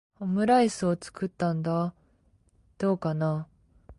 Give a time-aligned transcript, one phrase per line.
[0.19, 1.93] オムライスを作ったんだ、
[2.79, 3.47] どうかな？